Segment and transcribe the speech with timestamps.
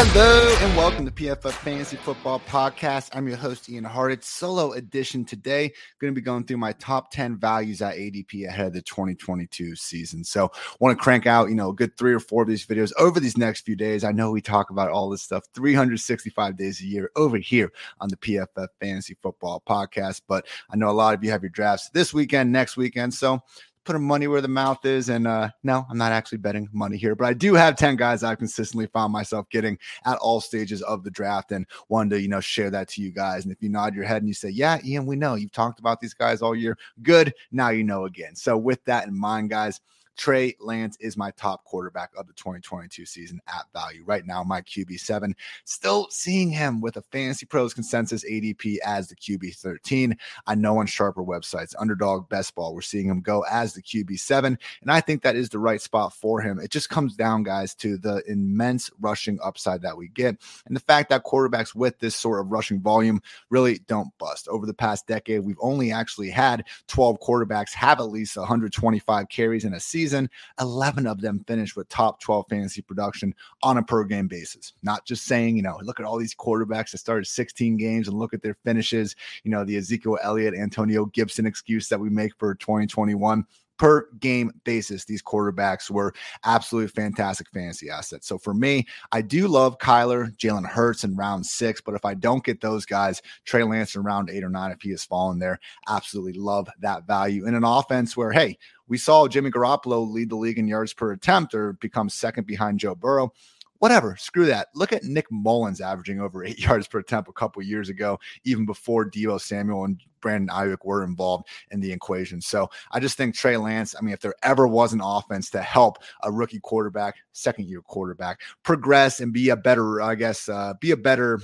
[0.00, 3.10] Hello and welcome to PFF Fantasy Football Podcast.
[3.14, 4.12] I'm your host, Ian Hart.
[4.12, 5.72] It's solo edition today.
[6.00, 9.74] Going to be going through my top 10 values at ADP ahead of the 2022
[9.74, 10.22] season.
[10.22, 12.92] So want to crank out, you know, a good three or four of these videos
[12.96, 14.04] over these next few days.
[14.04, 18.08] I know we talk about all this stuff 365 days a year over here on
[18.08, 20.22] the PFF Fantasy Football Podcast.
[20.28, 23.14] But I know a lot of you have your drafts this weekend, next weekend.
[23.14, 23.42] So
[23.88, 25.08] putting money where the mouth is.
[25.08, 28.22] And uh, no, I'm not actually betting money here, but I do have 10 guys
[28.22, 32.28] I've consistently found myself getting at all stages of the draft and wanted to, you
[32.28, 33.44] know, share that to you guys.
[33.44, 35.80] And if you nod your head and you say, yeah, Ian, we know you've talked
[35.80, 37.32] about these guys all year, good.
[37.50, 38.36] Now you know again.
[38.36, 39.80] So with that in mind, guys,
[40.18, 44.02] Trey Lance is my top quarterback of the 2022 season at value.
[44.04, 45.32] Right now, my QB7,
[45.64, 50.16] still seeing him with a Fantasy Pros consensus ADP as the QB13.
[50.48, 54.44] I know on sharper websites, underdog best ball, we're seeing him go as the QB7.
[54.82, 56.58] And I think that is the right spot for him.
[56.58, 60.36] It just comes down, guys, to the immense rushing upside that we get.
[60.66, 64.48] And the fact that quarterbacks with this sort of rushing volume really don't bust.
[64.48, 69.64] Over the past decade, we've only actually had 12 quarterbacks have at least 125 carries
[69.64, 73.82] in a season season, 11 of them finished with top 12 fantasy production on a
[73.82, 74.72] per game basis.
[74.82, 78.18] Not just saying, you know, look at all these quarterbacks that started 16 games and
[78.18, 82.32] look at their finishes, you know, the Ezekiel Elliott, Antonio Gibson excuse that we make
[82.38, 83.44] for 2021
[83.78, 86.12] per game basis, these quarterbacks were
[86.44, 88.26] absolutely fantastic fantasy assets.
[88.26, 92.14] So for me, I do love Kyler, Jalen Hurts in round six, but if I
[92.14, 95.38] don't get those guys, Trey Lance in round eight or nine, if he has fallen
[95.38, 100.30] there, absolutely love that value in an offense where, hey, we saw Jimmy Garoppolo lead
[100.30, 103.32] the league in yards per attempt or become second behind Joe Burrow
[103.78, 104.68] whatever, screw that.
[104.74, 108.66] Look at Nick Mullens averaging over eight yards per attempt a couple years ago, even
[108.66, 112.40] before Deebo Samuel and Brandon Aiyuk were involved in the equation.
[112.40, 115.62] So I just think Trey Lance, I mean, if there ever was an offense to
[115.62, 120.74] help a rookie quarterback, second year quarterback, progress and be a better, I guess, uh,
[120.80, 121.40] be a better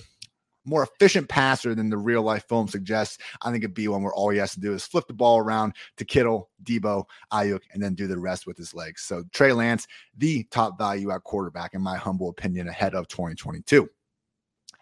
[0.64, 4.14] more efficient passer than the real life film suggests, I think it'd be one where
[4.14, 7.82] all he has to do is flip the ball around to Kittle, Deebo, Aiyuk, and
[7.82, 9.02] then do the rest with his legs.
[9.02, 9.86] So Trey Lance,
[10.16, 13.88] the top value at quarterback, in my humble opinion, ahead of 2022.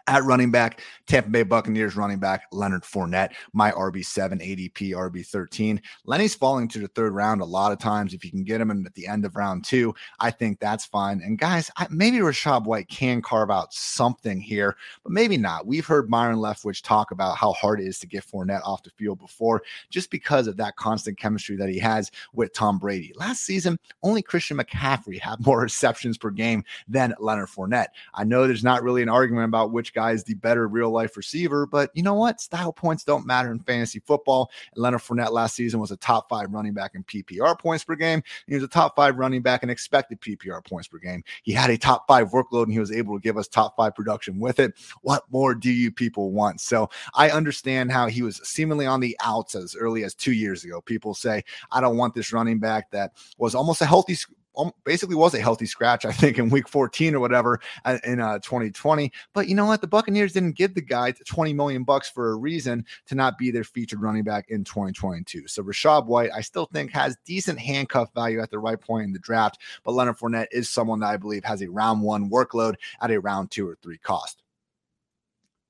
[0.05, 5.79] At running back, Tampa Bay Buccaneers running back Leonard Fournette, my RB7 ADP, RB13.
[6.05, 8.13] Lenny's falling to the third round a lot of times.
[8.13, 10.85] If you can get him in at the end of round two, I think that's
[10.85, 11.21] fine.
[11.23, 15.65] And guys, I, maybe Rachaad White can carve out something here, but maybe not.
[15.65, 18.89] We've heard Byron Leftwich talk about how hard it is to get Fournette off the
[18.89, 23.13] field before, just because of that constant chemistry that he has with Tom Brady.
[23.15, 27.87] Last season, only Christian McCaffrey had more receptions per game than Leonard Fournette.
[28.13, 31.17] I know there's not really an argument about which guy is the better real life
[31.17, 31.65] receiver.
[31.65, 32.41] But you know what?
[32.41, 34.51] Style points don't matter in fantasy football.
[34.73, 37.95] And Leonard Fournette last season was a top five running back in PPR points per
[37.95, 38.23] game.
[38.47, 41.23] He was a top five running back in expected PPR points per game.
[41.43, 43.95] He had a top five workload and he was able to give us top five
[43.95, 44.73] production with it.
[45.01, 46.61] What more do you people want?
[46.61, 50.63] So I understand how he was seemingly on the outs as early as two years
[50.63, 50.81] ago.
[50.81, 54.15] People say, I don't want this running back that was almost a healthy
[54.83, 57.59] basically was a healthy scratch, I think, in week 14 or whatever
[58.03, 59.11] in uh, 2020.
[59.33, 59.81] But you know what?
[59.81, 63.51] The Buccaneers didn't give the guy 20 million bucks for a reason to not be
[63.51, 65.47] their featured running back in 2022.
[65.47, 69.13] So Rachaad White, I still think has decent handcuff value at the right point in
[69.13, 72.75] the draft, but Leonard Fournette is someone that I believe has a round one workload
[73.01, 74.42] at a round two or three cost.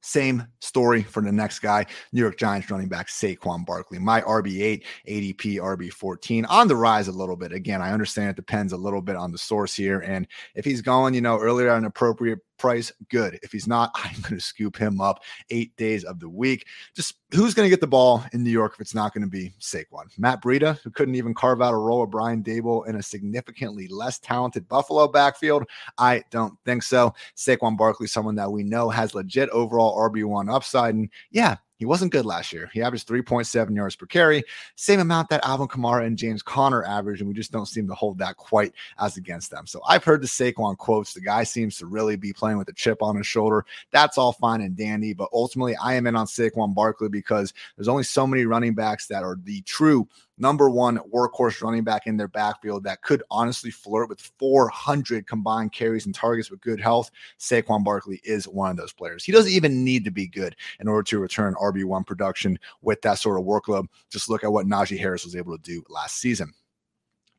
[0.04, 4.00] Same story for the next guy, New York Giants running back Saquon Barkley.
[4.00, 7.54] My RB8, ADP, RB14 on the rise a little bit.
[7.54, 10.02] Again, I understand it depends a little bit on the source here.
[10.02, 13.38] And if he's going, you know, earlier at an appropriate price, good.
[13.44, 16.66] If he's not, I'm going to scoop him up eight days of the week.
[16.96, 19.30] Just who's going to get the ball in New York if it's not going to
[19.30, 20.06] be Saquon?
[20.18, 23.90] Matt Breida, who couldn't even carve out a role of Brian Daboll in a significantly
[23.90, 25.66] less talented Buffalo backfield?
[25.98, 27.14] I don't think so.
[27.36, 30.96] Saquon Barkley, someone that we know has legit overall RB1 upside.
[30.96, 32.70] And yeah, he wasn't good last year.
[32.72, 34.42] He averaged 3.7 yards per carry,
[34.76, 37.94] same amount that Alvin Kamara and James Conner averaged, and we just don't seem to
[37.94, 39.68] hold that quite as against them.
[39.68, 41.14] So I've heard the Saquon quotes.
[41.14, 43.66] The guy seems to really be playing with a chip on his shoulder.
[43.92, 47.90] That's all fine and dandy, but ultimately I am in on Saquon Barkley because there's
[47.90, 50.08] only so many running backs that are the true
[50.38, 55.72] number one workhorse running back in their backfield that could honestly flirt with 400 combined
[55.72, 57.12] carries and targets with good health.
[57.40, 59.24] Saquon Barkley is one of those players.
[59.24, 63.20] He doesn't even need to be good in order to return RB1 production with that
[63.20, 63.88] sort of workload.
[64.10, 66.54] Just look at what Najee Harris was able to do last season.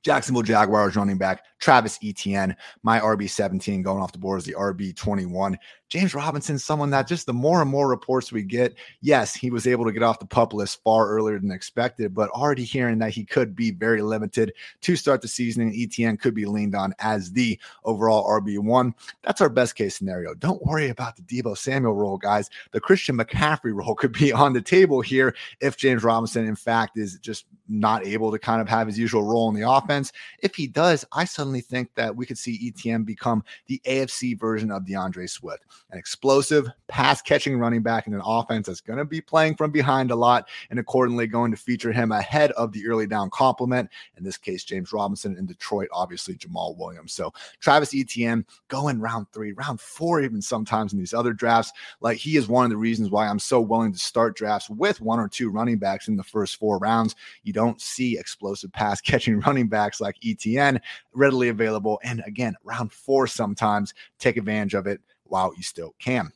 [0.05, 4.53] Jacksonville Jaguars running back Travis Etienne, my RB 17 going off the board is the
[4.53, 5.59] RB 21.
[5.95, 9.65] James Robinson, someone that just the more and more reports we get, yes, he was
[9.65, 13.13] able to get off the pup list far earlier than expected, but already hearing that
[13.13, 16.97] he could be very limited to start the season and Etienne could be leaned on
[16.99, 18.93] as the overall RB1.
[19.23, 20.35] That's our best case scenario.
[20.35, 22.51] Don't worry about the Deebo Samuel role, guys.
[22.73, 26.99] The Christian McCaffrey role could be on the table here if James Robinson, in fact,
[26.99, 30.13] is just not able to kind of have his usual role in the offense.
[30.41, 34.71] If he does, I suddenly think that we could see Etienne become the AFC version
[34.71, 39.05] of D'Andre Swift, an explosive pass catching running back in an offense that's going to
[39.05, 42.87] be playing from behind a lot and accordingly going to feature him ahead of the
[42.87, 43.89] early down complement.
[44.17, 47.13] In this case, James Robinson in Detroit, obviously Jamaal Williams.
[47.13, 51.73] So Travis Etienne going round three, round four, even sometimes in these other drafts.
[52.01, 55.01] Like he is one of the reasons why I'm so willing to start drafts with
[55.01, 57.15] one or two running backs in the first four rounds.
[57.45, 60.81] You don't see explosive pass catching running backs like Etienne
[61.13, 62.01] readily available.
[62.03, 66.31] And again, round four sometimes take advantage of it while you still can.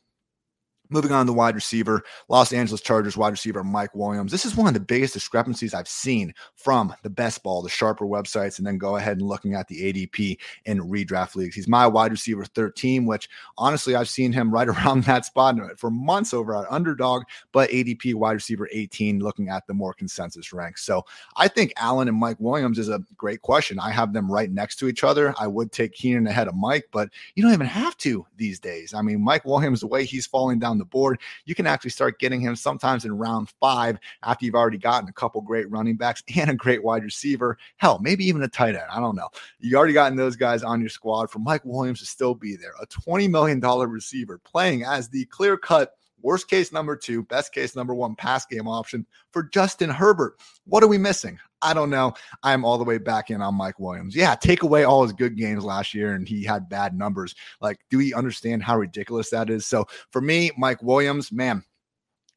[0.90, 4.32] Moving on to wide receiver, Los Angeles Chargers wide receiver Mike Williams.
[4.32, 8.06] This is one of the biggest discrepancies I've seen from the best ball, the sharper
[8.06, 11.55] websites, and then go ahead and looking at the ADP in redraft leagues.
[11.55, 15.90] He's my wide receiver 13, which honestly, I've seen him right around that spot for
[15.90, 20.84] months over at underdog, but ADP wide receiver 18, looking at the more consensus ranks.
[20.84, 21.05] So
[21.37, 23.79] I think Allen and Mike Williams is a great question.
[23.79, 25.34] I have them right next to each other.
[25.38, 28.94] I would take Keenan ahead of Mike, but you don't even have to these days.
[28.94, 31.21] I mean, Mike Williams, the way he's falling down the board.
[31.45, 35.13] You can actually start getting him sometimes in round five after you've already gotten a
[35.13, 37.59] couple great running backs and a great wide receiver.
[37.77, 38.85] Hell, maybe even a tight end.
[38.91, 39.29] I don't know.
[39.61, 42.75] You already gotten those guys on your squad for Mike Williams to still be there.
[42.81, 47.76] A $20 million receiver playing as the clear cut Worst case number two, best case
[47.76, 50.41] number one pass game option for Justin Herbert.
[50.65, 51.38] What are we missing?
[51.62, 52.15] I don't know.
[52.43, 54.15] I'm all the way back in on Mike Williams.
[54.15, 57.35] Yeah, take away all his good games last year and he had bad numbers.
[57.61, 59.67] Like, do we understand how ridiculous that is?
[59.67, 61.65] So for me, Mike Williams, man,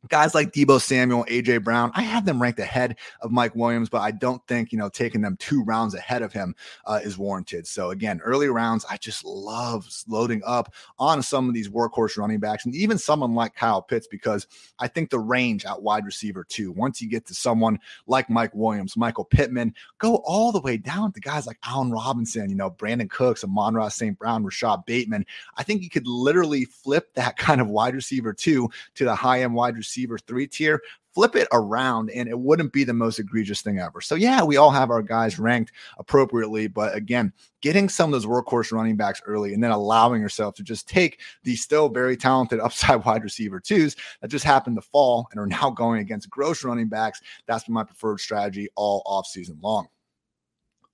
[0.10, 4.02] guys like Deebo Samuel, AJ Brown, I have them ranked ahead of Mike Williams, but
[4.02, 6.56] I don't think, you know, taking them two rounds ahead of him
[6.86, 7.68] uh, is warranted.
[7.68, 12.40] So again, early rounds, I just love loading up on some of these workhorse running
[12.40, 14.48] backs and even someone like Kyle Pitts, because
[14.80, 17.78] I think the range at wide receiver too, once you get to someone
[18.08, 22.50] like Mike Williams, Michael Pittman, go all the way down to guys like Allen Robinson,
[22.50, 24.18] you know, Brandin Cooks, Amon-Ra St.
[24.18, 25.26] Brown, Rashod Bateman.
[25.58, 29.44] I think you could literally flip that kind of wide receiver two to the high
[29.44, 30.82] end wide receiver receiver three tier,
[31.14, 34.00] flip it around and it wouldn't be the most egregious thing ever.
[34.00, 36.68] So, yeah, we all have our guys ranked appropriately.
[36.68, 40.64] But again, getting some of those workhorse running backs early and then allowing yourself to
[40.64, 45.28] just take the still very talented upside wide receiver twos that just happened to fall
[45.32, 49.28] and are now going against gross running backs, that's been my preferred strategy all off
[49.28, 49.88] season long.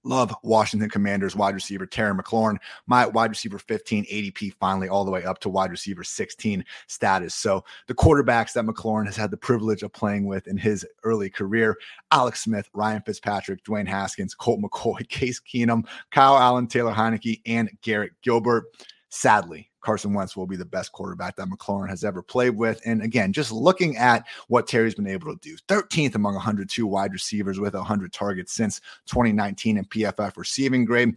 [0.03, 5.11] Love Washington Commanders wide receiver Terry McLaurin, my wide receiver 15 ADP finally all the
[5.11, 7.35] way up to wide receiver 16 status.
[7.35, 11.29] So the quarterbacks that McLaurin has had the privilege of playing with in his early
[11.29, 11.75] career,
[12.11, 17.69] Alex Smith, Ryan Fitzpatrick, Dwayne Haskins, Colt McCoy, Case Keenum, Kyle Allen, Taylor Heinicke, and
[17.81, 18.65] Garrett Gilbert.
[19.09, 22.81] Sadly, Carson Wentz will be the best quarterback that McLaurin has ever played with.
[22.83, 27.13] And again, just looking at what Terry's been able to do 13th among 102 wide
[27.13, 31.15] receivers with 100 targets since 2019 in PFF receiving grade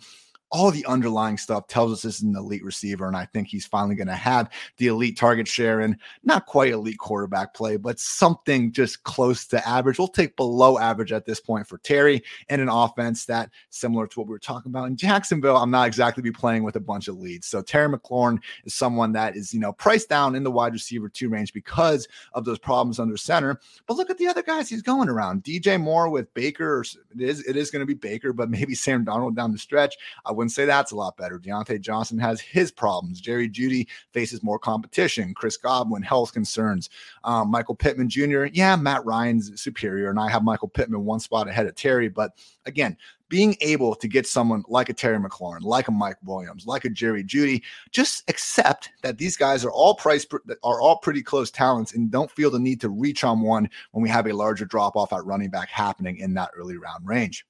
[0.53, 3.67] all the underlying stuff tells us this is an elite receiver, and I think he's
[3.67, 8.01] finally going to have the elite target share and not quite elite quarterback play, but
[8.01, 9.99] something just close to average.
[9.99, 14.19] We'll take below average at this point for Terry and an offense that similar to
[14.19, 15.57] what we were talking about in Jacksonville.
[15.57, 17.47] I'm not exactly be playing with a bunch of leads.
[17.47, 21.09] So Terry McLaurin is someone that is, you know, priced down in the wide receiver
[21.09, 23.61] two range because of those problems under center.
[23.87, 25.45] But look at the other guys he's going around.
[25.45, 26.85] DJ Moore with Baker,
[27.15, 29.97] it is it is going to be Baker, but maybe Sam Darnold down the stretch.
[30.25, 31.39] I wouldn't say that's a lot better.
[31.39, 33.21] Diontae Johnson has his problems.
[33.21, 35.35] Jerry Jeudy faces more competition.
[35.35, 36.89] Chris Godwin, health concerns.
[37.25, 40.09] Um, Michael Pittman Jr., yeah, Matt Ryan's superior.
[40.09, 42.09] And I have Michael Pittman one spot ahead of Terry.
[42.09, 42.33] But
[42.65, 42.97] again,
[43.29, 46.89] being able to get someone like a Terry McLaurin, like a Mike Williams, like a
[46.89, 50.33] Jerry Jeudy, just accept that these guys are all priced
[50.65, 54.03] are all pretty close talents and don't feel the need to reach on one when
[54.03, 57.45] we have a larger drop off at running back happening in that early round range.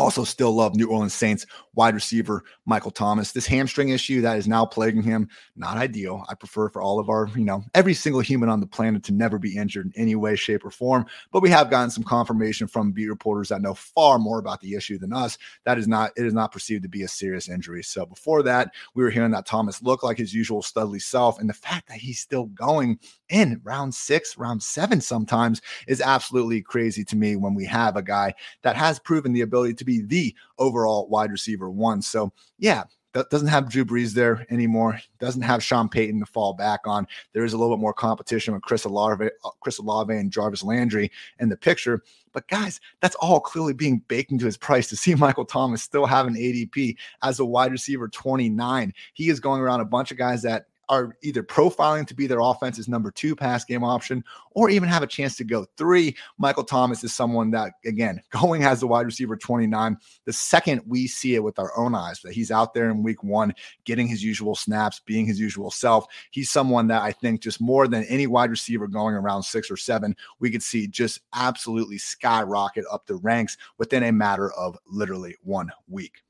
[0.00, 3.32] Also, still love New Orleans Saints wide receiver Michael Thomas.
[3.32, 6.24] This hamstring issue that is now plaguing him, not ideal.
[6.28, 9.12] I prefer for all of our, you know, every single human on the planet to
[9.12, 11.04] never be injured in any way, shape, or form.
[11.32, 14.74] But we have gotten some confirmation from beat reporters that know far more about the
[14.74, 15.36] issue than us.
[15.64, 17.82] That is not, it is not perceived to be a serious injury.
[17.82, 21.38] So before that, we were hearing that Thomas looked like his usual studly self.
[21.38, 26.62] And the fact that he's still going in round six, round seven sometimes is absolutely
[26.62, 29.89] crazy to me when we have a guy that has proven the ability to be
[29.98, 32.00] the overall wide receiver one.
[32.00, 35.00] So, yeah, that doesn't have Drew Brees there anymore.
[35.18, 37.06] Doesn't have Sean Payton to fall back on.
[37.32, 40.62] There is a little bit more competition with Chris Olave, uh, Chris Olave and Jarvis
[40.62, 42.02] Landry in the picture.
[42.32, 46.06] But guys, that's all clearly being baked into his price to see Michael Thomas still
[46.06, 48.94] have an ADP as a wide receiver 29.
[49.14, 52.40] He is going around a bunch of guys that are either profiling to be their
[52.40, 56.16] offense's number two pass game option or even have a chance to go three.
[56.36, 59.96] Michael Thomas is someone that, again, going as the wide receiver 29.
[60.24, 63.22] The second we see it with our own eyes, that he's out there in week
[63.22, 63.54] one,
[63.84, 67.86] getting his usual snaps, being his usual self, he's someone that I think just more
[67.86, 72.84] than any wide receiver going around six or seven, we could see just absolutely skyrocket
[72.90, 76.24] up the ranks within a matter of literally one week.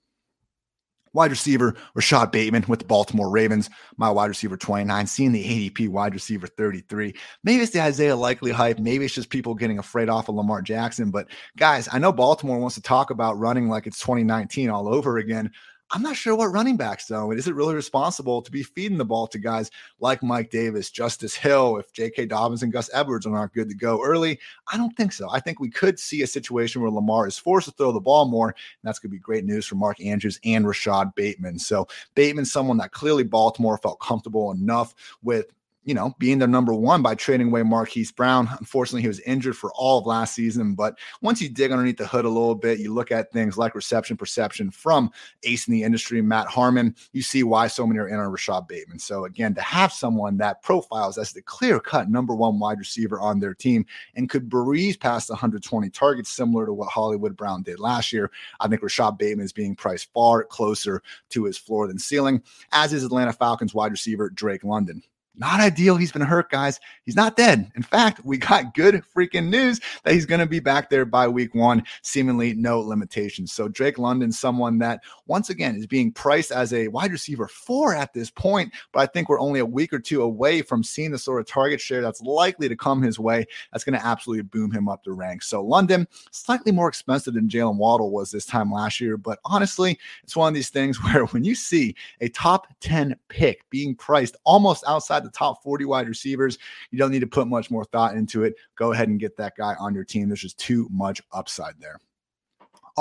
[1.12, 5.88] Wide receiver Rashod Bateman with the Baltimore Ravens, my wide receiver 29, seeing the ADP
[5.88, 7.14] wide receiver 33.
[7.43, 8.79] Maybe it's the Isaiah Likely hype.
[8.79, 11.11] Maybe it's just people getting afraid off of Lamar Jackson.
[11.11, 15.19] But guys, I know Baltimore wants to talk about running like it's 2019 all over
[15.19, 15.50] again.
[15.92, 17.32] I'm not sure what running backs though.
[17.32, 21.35] Is it really responsible to be feeding the ball to guys like Mike Davis, Justice
[21.35, 22.26] Hill, if J.K.
[22.26, 24.38] Dobbins and Gus Edwards are not good to go early?
[24.73, 25.28] I don't think so.
[25.30, 28.26] I think we could see a situation where Lamar is forced to throw the ball
[28.26, 31.59] more, and that's going to be great news for Mark Andrews and Rashod Bateman.
[31.59, 35.47] So Bateman's someone that clearly Baltimore felt comfortable enough with
[35.84, 38.49] you know, being their number one by trading away Marquise Brown.
[38.58, 40.75] Unfortunately, he was injured for all of last season.
[40.75, 43.75] But once you dig underneath the hood a little bit, you look at things like
[43.75, 45.10] reception perception from
[45.44, 48.68] ace in the industry, Matt Harmon, you see why so many are in on Rashod
[48.68, 48.99] Bateman.
[48.99, 53.18] So again, to have someone that profiles as the clear cut number one wide receiver
[53.18, 57.80] on their team and could breeze past 120 targets, similar to what Hollywood Brown did
[57.80, 61.99] last year, I think Rashod Bateman is being priced far closer to his floor than
[61.99, 65.02] ceiling, as is Atlanta Falcons wide receiver Drake London.
[65.40, 65.97] Not ideal.
[65.97, 66.78] He's been hurt, guys.
[67.06, 67.73] He's not dead.
[67.75, 71.26] In fact, we got good freaking news that he's going to be back there by
[71.28, 73.50] week one, seemingly no limitations.
[73.50, 77.94] So, Drake London, someone that once again is being priced as a wide receiver four
[77.94, 81.11] at this point, but I think we're only a week or two away from seeing
[81.11, 83.47] the sort of target share that's likely to come his way.
[83.73, 85.49] That's going to absolutely boom him up the ranks.
[85.49, 89.99] So, London, slightly more expensive than Jalen Waddle was this time last year, but honestly,
[90.23, 94.37] it's one of these things where when you see a top 10 pick being priced
[94.44, 96.58] almost outside the top 40 wide receivers.
[96.90, 98.54] You don't need to put much more thought into it.
[98.76, 100.28] Go ahead and get that guy on your team.
[100.28, 101.99] There's just too much upside there.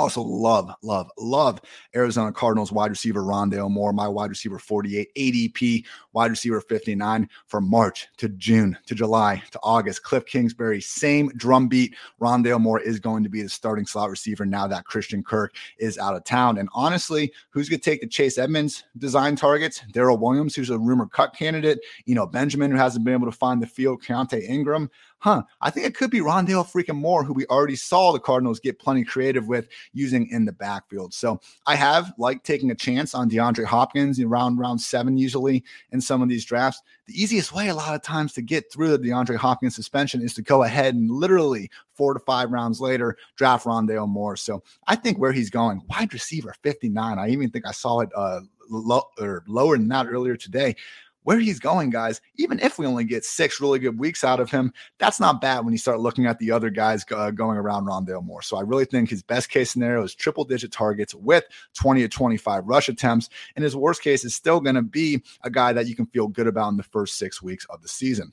[0.00, 1.60] Also, love, love, love
[1.94, 7.68] Arizona Cardinals wide receiver Rondale Moore, my wide receiver 48, ADP wide receiver 59 from
[7.68, 10.02] March to June to July to August.
[10.02, 11.94] Cliff Kingsbury, same drumbeat.
[12.18, 15.98] Rondale Moore is going to be the starting slot receiver now that Christian Kirk is
[15.98, 16.56] out of town.
[16.56, 19.82] And honestly, who's going to take the Chase Edmonds design targets?
[19.92, 21.80] Darrel Williams, who's a rumor cut candidate.
[22.06, 24.02] You know, Benjamin, who hasn't been able to find the field.
[24.02, 24.88] Keaontay Ingram
[25.20, 28.58] huh, I think it could be Rondale freaking Moore, who we already saw the Cardinals
[28.58, 31.14] get plenty creative with using in the backfield.
[31.14, 35.62] So I have like taking a chance on DeAndre Hopkins in round round seven, usually
[35.92, 36.82] in some of these drafts.
[37.06, 40.34] The easiest way a lot of times to get through the DeAndre Hopkins suspension is
[40.34, 44.36] to go ahead and literally four to five rounds later draft Rondale Moore.
[44.36, 47.18] So I think where he's going, wide receiver 59.
[47.18, 50.76] I even think I saw it uh, low, or lower than that earlier today
[51.24, 54.50] where he's going, guys, even if we only get six really good weeks out of
[54.50, 57.86] him, that's not bad when you start looking at the other guys uh, going around
[57.86, 58.42] Rondale Moore.
[58.42, 62.08] So I really think his best case scenario is triple digit targets with 20 to
[62.08, 63.28] 25 rush attempts.
[63.56, 66.28] And his worst case is still going to be a guy that you can feel
[66.28, 68.32] good about in the first six weeks of the season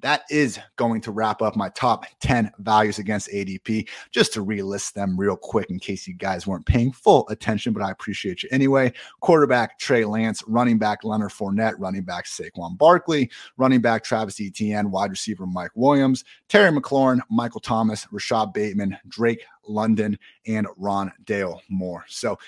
[0.00, 3.88] that is going to wrap up my top 10 values against ADP.
[4.10, 7.82] Just to relist them real quick in case you guys weren't paying full attention, but
[7.82, 8.92] I appreciate you anyway.
[9.20, 14.90] Quarterback Trey Lance, running back Leonard Fournette, running back Saquon Barkley, running back Travis Etienne,
[14.90, 21.60] wide receiver Mike Williams, Terry McLaurin, Michael Thomas, Rashod Bateman, Drake London, and Ron Dale
[21.68, 22.04] Moore.
[22.08, 22.38] So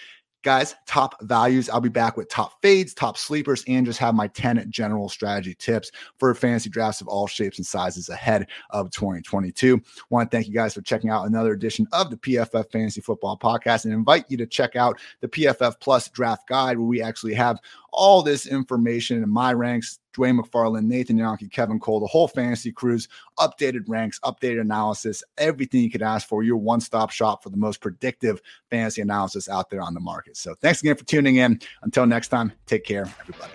[0.49, 1.69] Guys, top values.
[1.69, 5.55] I'll be back with top fades, top sleepers, and just have my 10 general strategy
[5.55, 9.79] tips for fantasy drafts of all shapes and sizes ahead of 2022.
[10.09, 13.37] Want to thank you guys for checking out another edition of the PFF Fantasy Football
[13.37, 17.35] Podcast and invite you to check out the PFF Plus Draft Guide, where we actually
[17.35, 17.61] have
[17.93, 22.73] all this information in my ranks, Dwain McFarland, Nathan Jahnke, Kevin Cole, the whole fantasy
[22.73, 23.09] crews,
[23.39, 26.43] updated ranks, updated analysis, everything you could ask for.
[26.43, 30.37] Your one stop shop for the most predictive fantasy analysis out there on the market.
[30.37, 31.61] So thanks again for tuning in.
[31.83, 33.53] Until next time, take care, everybody.